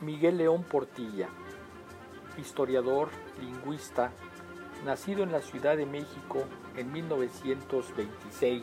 Miguel 0.00 0.36
León 0.36 0.62
Portilla, 0.62 1.28
historiador, 2.36 3.08
lingüista, 3.40 4.12
nacido 4.84 5.22
en 5.22 5.32
la 5.32 5.40
Ciudad 5.40 5.74
de 5.74 5.86
México 5.86 6.44
en 6.76 6.92
1926 6.92 8.62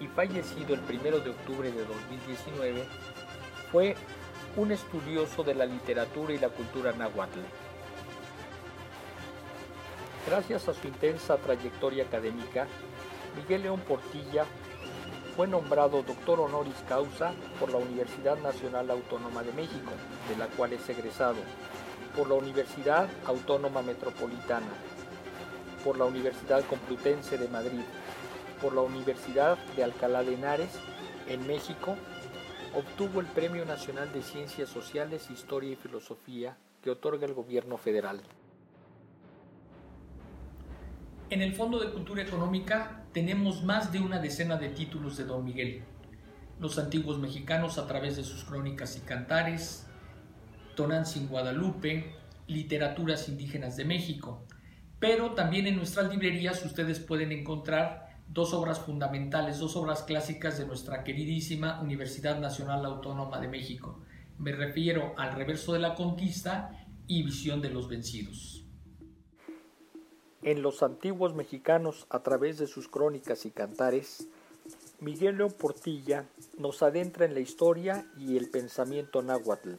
y 0.00 0.08
fallecido 0.08 0.74
el 0.74 0.80
1 0.80 1.20
de 1.20 1.30
octubre 1.30 1.70
de 1.70 1.84
2019, 1.84 2.84
fue 3.70 3.94
un 4.56 4.72
estudioso 4.72 5.44
de 5.44 5.54
la 5.54 5.66
literatura 5.66 6.32
y 6.32 6.38
la 6.38 6.48
cultura 6.48 6.92
náhuatl. 6.92 7.38
Gracias 10.26 10.68
a 10.68 10.74
su 10.74 10.88
intensa 10.88 11.36
trayectoria 11.36 12.02
académica, 12.02 12.66
Miguel 13.36 13.62
León 13.62 13.80
Portilla 13.86 14.44
fue 15.36 15.46
nombrado 15.46 16.02
doctor 16.02 16.40
honoris 16.40 16.82
causa 16.88 17.34
por 17.60 17.70
la 17.70 17.76
Universidad 17.76 18.38
Nacional 18.38 18.90
Autónoma 18.90 19.42
de 19.42 19.52
México, 19.52 19.92
de 20.30 20.36
la 20.36 20.46
cual 20.46 20.72
es 20.72 20.88
egresado, 20.88 21.36
por 22.16 22.26
la 22.26 22.36
Universidad 22.36 23.06
Autónoma 23.26 23.82
Metropolitana, 23.82 24.72
por 25.84 25.98
la 25.98 26.06
Universidad 26.06 26.64
Complutense 26.64 27.36
de 27.36 27.48
Madrid, 27.48 27.82
por 28.62 28.72
la 28.72 28.80
Universidad 28.80 29.58
de 29.76 29.84
Alcalá 29.84 30.22
de 30.22 30.34
Henares, 30.34 30.70
en 31.28 31.46
México, 31.46 31.96
obtuvo 32.74 33.20
el 33.20 33.26
Premio 33.26 33.66
Nacional 33.66 34.10
de 34.14 34.22
Ciencias 34.22 34.70
Sociales, 34.70 35.30
Historia 35.30 35.72
y 35.72 35.76
Filosofía 35.76 36.56
que 36.82 36.90
otorga 36.90 37.26
el 37.26 37.34
gobierno 37.34 37.76
federal. 37.76 38.22
En 41.28 41.42
el 41.42 41.54
Fondo 41.54 41.80
de 41.80 41.90
Cultura 41.90 42.22
Económica 42.22 43.02
tenemos 43.12 43.64
más 43.64 43.90
de 43.90 43.98
una 43.98 44.20
decena 44.20 44.58
de 44.58 44.68
títulos 44.68 45.16
de 45.16 45.24
Don 45.24 45.44
Miguel. 45.44 45.82
Los 46.60 46.78
antiguos 46.78 47.18
mexicanos 47.18 47.78
a 47.78 47.88
través 47.88 48.16
de 48.16 48.22
sus 48.22 48.44
crónicas 48.44 48.96
y 48.96 49.00
cantares, 49.00 49.88
Tonantzin 50.76 51.26
Guadalupe, 51.26 52.14
literaturas 52.46 53.28
indígenas 53.28 53.76
de 53.76 53.84
México. 53.84 54.46
Pero 55.00 55.32
también 55.32 55.66
en 55.66 55.74
nuestras 55.74 56.08
librerías 56.08 56.64
ustedes 56.64 57.00
pueden 57.00 57.32
encontrar 57.32 58.20
dos 58.28 58.54
obras 58.54 58.78
fundamentales, 58.78 59.58
dos 59.58 59.74
obras 59.74 60.04
clásicas 60.04 60.58
de 60.58 60.66
nuestra 60.66 61.02
queridísima 61.02 61.80
Universidad 61.80 62.38
Nacional 62.38 62.84
Autónoma 62.84 63.40
de 63.40 63.48
México. 63.48 64.00
Me 64.38 64.52
refiero 64.52 65.12
al 65.16 65.34
Reverso 65.34 65.72
de 65.72 65.80
la 65.80 65.96
Conquista 65.96 66.70
y 67.08 67.24
Visión 67.24 67.60
de 67.60 67.70
los 67.70 67.88
Vencidos 67.88 68.65
en 70.46 70.62
los 70.62 70.84
antiguos 70.84 71.34
mexicanos 71.34 72.06
a 72.08 72.22
través 72.22 72.56
de 72.56 72.68
sus 72.68 72.88
crónicas 72.88 73.44
y 73.46 73.50
cantares, 73.50 74.28
Miguel 75.00 75.38
León 75.38 75.52
Portilla 75.52 76.24
nos 76.56 76.84
adentra 76.84 77.26
en 77.26 77.34
la 77.34 77.40
historia 77.40 78.06
y 78.16 78.36
el 78.36 78.48
pensamiento 78.48 79.22
náhuatl. 79.22 79.72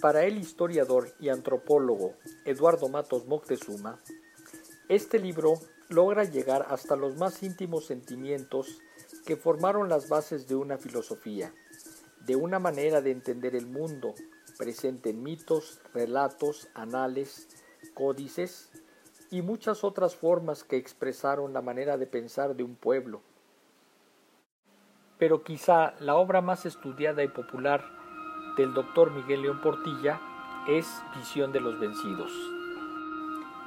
Para 0.00 0.24
el 0.24 0.38
historiador 0.38 1.12
y 1.20 1.28
antropólogo 1.28 2.14
Eduardo 2.46 2.88
Matos 2.88 3.26
Moctezuma, 3.26 4.00
este 4.88 5.18
libro 5.18 5.60
logra 5.90 6.24
llegar 6.24 6.64
hasta 6.70 6.96
los 6.96 7.16
más 7.16 7.42
íntimos 7.42 7.84
sentimientos 7.84 8.80
que 9.26 9.36
formaron 9.36 9.90
las 9.90 10.08
bases 10.08 10.48
de 10.48 10.54
una 10.54 10.78
filosofía, 10.78 11.52
de 12.24 12.36
una 12.36 12.58
manera 12.58 13.02
de 13.02 13.10
entender 13.10 13.54
el 13.54 13.66
mundo, 13.66 14.14
presente 14.56 15.10
en 15.10 15.22
mitos, 15.22 15.80
relatos, 15.92 16.68
anales, 16.74 17.48
códices 17.94 18.70
y 19.30 19.42
muchas 19.42 19.84
otras 19.84 20.14
formas 20.14 20.64
que 20.64 20.76
expresaron 20.76 21.52
la 21.52 21.62
manera 21.62 21.96
de 21.96 22.06
pensar 22.06 22.54
de 22.54 22.62
un 22.62 22.76
pueblo. 22.76 23.20
Pero 25.18 25.42
quizá 25.42 25.94
la 26.00 26.16
obra 26.16 26.40
más 26.40 26.66
estudiada 26.66 27.22
y 27.22 27.28
popular 27.28 27.84
del 28.56 28.74
doctor 28.74 29.10
Miguel 29.10 29.42
León 29.42 29.60
Portilla 29.60 30.20
es 30.68 30.86
Visión 31.16 31.52
de 31.52 31.60
los 31.60 31.78
Vencidos. 31.78 32.32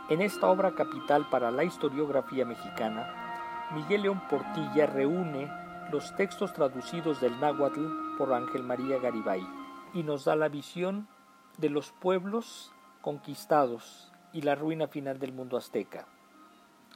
En 0.10 0.22
esta 0.22 0.48
obra 0.48 0.74
capital 0.74 1.30
para 1.30 1.52
la 1.52 1.64
historiografía 1.64 2.46
mexicana, 2.46 3.68
Miguel 3.74 4.04
León 4.04 4.22
Portilla 4.30 4.86
reúne 4.86 5.52
los 5.92 6.16
textos 6.16 6.54
traducidos 6.54 7.20
del 7.20 7.38
náhuatl 7.40 8.18
por 8.18 8.34
Ángel 8.34 8.64
María 8.64 9.00
Garibay 9.00 9.57
y 9.94 10.04
nos 10.04 10.26
da 10.26 10.36
la 10.36 10.50
visión 10.50 11.08
de 11.58 11.70
los 11.70 11.92
pueblos 11.92 12.72
conquistados 13.02 14.12
y 14.34 14.42
la 14.42 14.56
ruina 14.56 14.88
final 14.88 15.20
del 15.20 15.34
mundo 15.34 15.58
azteca, 15.58 16.08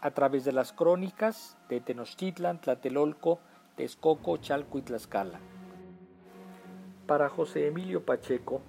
a 0.01 0.11
través 0.11 0.45
de 0.45 0.51
las 0.51 0.73
crónicas 0.73 1.57
de 1.69 1.81
Tenochtitlan, 1.81 2.61
Tlatelolco, 2.61 3.39
Texcoco, 3.75 4.37
Chalco 4.37 4.77
y 4.77 4.81
Tlaxcala. 4.81 5.39
Para 7.07 7.29
José 7.29 7.67
Emilio 7.67 8.05
Pacheco, 8.05 8.61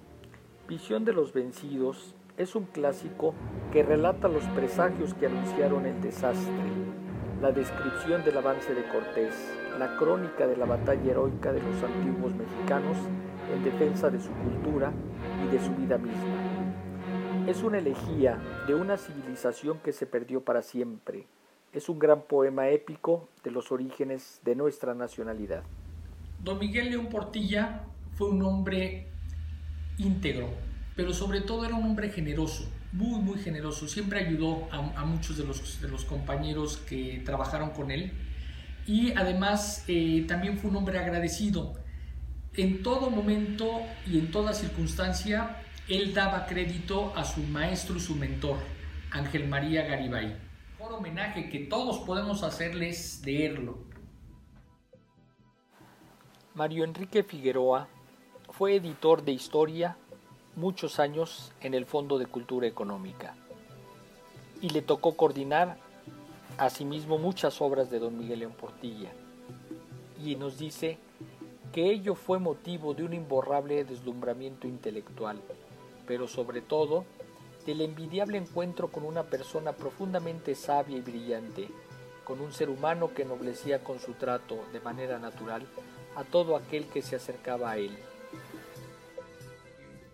Visión 0.67 1.05
de 1.05 1.13
los 1.13 1.33
Vencidos 1.33 2.15
es 2.37 2.55
un 2.55 2.65
clásico 2.65 3.33
que 3.71 3.83
relata 3.83 4.27
los 4.27 4.43
presagios 4.55 5.13
que 5.13 5.27
anunciaron 5.27 5.85
el 5.85 6.01
desastre, 6.01 6.53
la 7.41 7.51
descripción 7.51 8.23
del 8.23 8.37
avance 8.37 8.73
de 8.73 8.87
Cortés, 8.87 9.35
la 9.77 9.97
crónica 9.97 10.47
de 10.47 10.57
la 10.57 10.65
batalla 10.65 11.11
heroica 11.11 11.51
de 11.51 11.61
los 11.61 11.83
antiguos 11.83 12.33
mexicanos 12.33 12.97
en 13.51 13.63
defensa 13.63 14.09
de 14.09 14.19
su 14.19 14.29
cultura 14.31 14.91
y 15.45 15.51
de 15.51 15.63
su 15.63 15.73
vida 15.75 15.97
misma. 15.97 16.63
Es 17.47 17.61
una 17.61 17.79
elegía 17.79 18.39
de 18.67 18.73
una 18.73 18.97
civilización 18.97 19.79
que 19.79 19.91
se 19.91 20.05
perdió 20.05 20.41
para 20.41 20.61
siempre. 20.61 21.25
Es 21.73 21.89
un 21.89 21.99
gran 21.99 22.21
poema 22.21 22.69
épico 22.69 23.27
de 23.43 23.51
los 23.51 23.71
orígenes 23.71 24.39
de 24.45 24.55
nuestra 24.55 24.93
nacionalidad. 24.93 25.63
Don 26.41 26.59
Miguel 26.59 26.89
León 26.89 27.07
Portilla 27.07 27.83
fue 28.15 28.29
un 28.29 28.41
hombre 28.43 29.07
íntegro, 29.97 30.49
pero 30.95 31.13
sobre 31.13 31.41
todo 31.41 31.65
era 31.65 31.75
un 31.75 31.85
hombre 31.85 32.09
generoso, 32.09 32.69
muy, 32.91 33.19
muy 33.21 33.39
generoso. 33.39 33.87
Siempre 33.87 34.19
ayudó 34.19 34.67
a, 34.71 35.03
muchos 35.03 35.37
de 35.37 35.45
los, 35.45 35.81
de 35.81 35.89
los, 35.89 36.05
compañeros 36.05 36.77
que 36.77 37.21
trabajaron 37.25 37.71
con 37.71 37.91
él. 37.91 38.13
Y 38.85 39.13
además 39.13 39.83
eh, 39.87 40.25
también 40.27 40.57
fue 40.57 40.69
un 40.69 40.77
hombre 40.77 40.99
agradecido 40.99 41.73
en 42.55 42.83
todo 42.83 43.09
momento 43.09 43.81
y 44.05 44.19
en 44.19 44.31
toda 44.31 44.53
circunstancia, 44.53 45.63
él 45.87 46.13
daba 46.13 46.45
crédito 46.45 47.11
a 47.15 47.25
su 47.25 47.41
maestro 47.41 47.97
y 47.97 47.99
su 47.99 48.15
mentor, 48.15 48.57
Ángel 49.11 49.47
María 49.47 49.83
Garibay. 49.83 50.37
Por 50.77 50.93
homenaje 50.93 51.49
que 51.49 51.59
todos 51.59 51.99
podemos 51.99 52.43
hacerles 52.43 53.21
leerlo. 53.25 53.77
Mario 56.53 56.83
Enrique 56.83 57.23
Figueroa 57.23 57.87
fue 58.49 58.75
editor 58.75 59.23
de 59.23 59.31
historia 59.31 59.97
muchos 60.55 60.99
años 60.99 61.51
en 61.61 61.73
el 61.73 61.85
Fondo 61.85 62.19
de 62.19 62.27
Cultura 62.27 62.67
Económica 62.67 63.33
y 64.61 64.69
le 64.69 64.83
tocó 64.83 65.17
coordinar 65.17 65.77
asimismo 66.57 67.17
muchas 67.17 67.59
obras 67.59 67.89
de 67.89 67.97
don 67.97 68.17
Miguel 68.17 68.39
León 68.39 68.53
Portilla. 68.53 69.11
Y 70.23 70.35
nos 70.35 70.59
dice 70.59 70.99
que 71.73 71.89
ello 71.89 72.13
fue 72.13 72.37
motivo 72.37 72.93
de 72.93 73.03
un 73.03 73.13
imborrable 73.13 73.83
deslumbramiento 73.83 74.67
intelectual, 74.67 75.41
pero 76.07 76.27
sobre 76.27 76.61
todo 76.61 77.03
del 77.65 77.81
envidiable 77.81 78.37
encuentro 78.37 78.89
con 78.89 79.03
una 79.03 79.23
persona 79.23 79.73
profundamente 79.73 80.53
sabia 80.53 80.97
y 80.97 81.01
brillante, 81.01 81.67
con 82.23 82.41
un 82.41 82.53
ser 82.53 82.69
humano 82.69 83.13
que 83.15 83.25
noblecía 83.25 83.83
con 83.83 83.99
su 83.99 84.13
trato 84.13 84.63
de 84.71 84.81
manera 84.81 85.17
natural 85.17 85.65
a 86.15 86.23
todo 86.23 86.55
aquel 86.55 86.85
que 86.85 87.01
se 87.01 87.15
acercaba 87.15 87.71
a 87.71 87.77
él. 87.77 87.97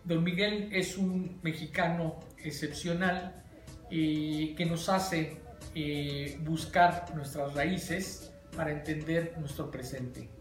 Don 0.05 0.23
Miguel 0.23 0.69
es 0.71 0.97
un 0.97 1.39
mexicano 1.43 2.21
excepcional 2.37 3.43
y 3.91 4.55
que 4.55 4.65
nos 4.65 4.87
hace 4.87 5.41
eh, 5.75 6.39
buscar 6.41 7.13
nuestras 7.15 7.53
raíces 7.53 8.31
para 8.55 8.71
entender 8.71 9.35
nuestro 9.37 9.69
presente 9.69 10.38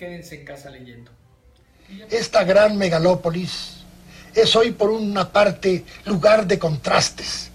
quédense 0.00 0.34
en 0.34 0.46
casa 0.46 0.70
leyendo. 0.70 1.10
Esta 2.08 2.42
gran 2.42 2.78
megalópolis 2.78 3.84
es 4.34 4.56
hoy 4.56 4.70
por 4.70 4.88
una 4.88 5.30
parte 5.30 5.84
lugar 6.06 6.46
de 6.46 6.58
contrastes, 6.58 7.50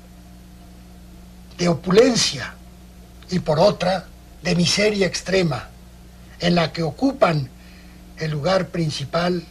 de 1.58 1.68
opulencia 1.68 2.54
y 3.32 3.40
por 3.40 3.60
otra 3.60 4.06
de 4.44 4.56
miseria 4.56 5.08
extrema, 5.08 5.70
en 6.40 6.54
la 6.54 6.72
que 6.72 6.84
ocupan 6.84 7.50
el 8.20 8.30
lugar 8.30 8.68
principal 8.68 9.44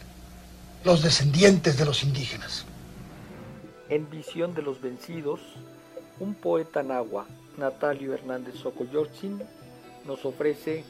los 0.85 1.03
descendientes 1.03 1.77
de 1.77 1.83
los 1.83 2.01
indígenas. 2.01 2.63
En 3.89 4.09
Visión 4.09 4.53
de 4.53 4.61
los 4.61 4.79
Vencidos, 4.79 5.41
un 6.21 6.33
poeta 6.33 6.81
nahua, 6.81 7.25
Natalio 7.57 8.13
Hernández 8.13 8.55
Socoyorchin, 8.55 9.41
nos 10.05 10.23
ofrece 10.23 10.85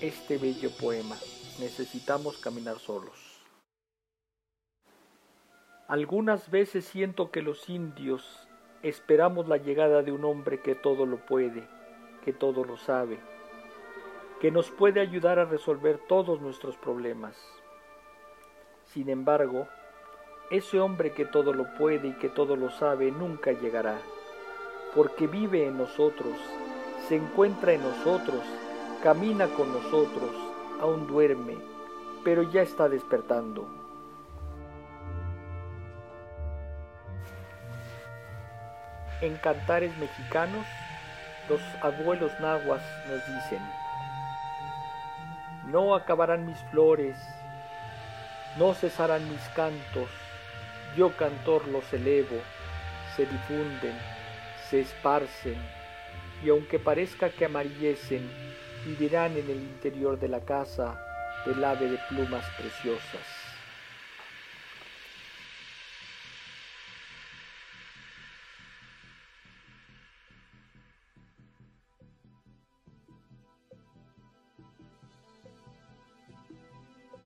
este 0.00 0.36
bello 0.36 0.70
poema. 0.70 1.16
Necesitamos 1.58 2.38
caminar 2.38 2.78
solos. 2.78 3.42
Algunas 5.88 6.50
veces 6.50 6.84
siento 6.84 7.30
que 7.30 7.42
los 7.42 7.68
indios 7.70 8.46
esperamos 8.82 9.48
la 9.48 9.56
llegada 9.56 10.02
de 10.02 10.12
un 10.12 10.24
hombre 10.24 10.60
que 10.60 10.74
todo 10.74 11.06
lo 11.06 11.24
puede, 11.24 11.66
que 12.24 12.32
todo 12.32 12.64
lo 12.64 12.76
sabe, 12.76 13.18
que 14.40 14.50
nos 14.50 14.70
puede 14.70 15.00
ayudar 15.00 15.38
a 15.38 15.44
resolver 15.44 15.98
todos 16.08 16.40
nuestros 16.40 16.76
problemas, 16.76 17.36
Sin 18.84 19.08
embargo, 19.10 19.66
ese 20.50 20.78
hombre 20.78 21.12
que 21.12 21.24
todo 21.24 21.52
lo 21.52 21.74
puede 21.74 22.08
y 22.08 22.12
que 22.12 22.28
todo 22.28 22.56
lo 22.56 22.70
sabe 22.70 23.10
nunca 23.10 23.52
llegará, 23.52 23.98
porque 24.94 25.26
vive 25.26 25.66
en 25.66 25.76
nosotros, 25.76 26.38
se 27.08 27.16
encuentra 27.16 27.72
en 27.72 27.82
nosotros, 27.82 28.42
camina 29.06 29.46
con 29.46 29.72
nosotros, 29.72 30.32
aún 30.80 31.06
duerme, 31.06 31.56
pero 32.24 32.42
ya 32.50 32.62
está 32.62 32.88
despertando. 32.88 33.64
En 39.20 39.36
cantares 39.36 39.96
mexicanos, 39.98 40.66
los 41.48 41.60
abuelos 41.82 42.32
nahuas 42.40 42.82
nos 43.08 43.24
dicen, 43.28 43.62
no 45.68 45.94
acabarán 45.94 46.44
mis 46.44 46.58
flores, 46.72 47.16
no 48.58 48.74
cesarán 48.74 49.30
mis 49.30 49.48
cantos, 49.50 50.10
yo 50.96 51.16
cantor 51.16 51.68
los 51.68 51.92
elevo, 51.92 52.40
se 53.14 53.24
difunden, 53.24 53.96
se 54.68 54.80
esparcen, 54.80 55.62
y 56.42 56.48
aunque 56.50 56.80
parezca 56.80 57.30
que 57.30 57.44
amarillecen, 57.44 58.55
vivirán 58.86 59.36
en 59.36 59.50
el 59.50 59.58
interior 59.58 60.16
de 60.16 60.28
la 60.28 60.40
casa 60.40 60.96
del 61.44 61.64
ave 61.64 61.88
de 61.88 61.98
plumas 62.08 62.48
preciosas. 62.56 63.35